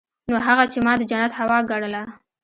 نو 0.31 0.35
هغه 0.47 0.63
چې 0.71 0.79
ما 0.85 0.93
د 0.97 1.01
جنت 1.11 1.31
هوا 1.39 1.59
ګڼله. 1.69 2.03